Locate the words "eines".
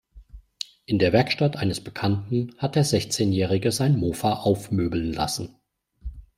1.57-1.83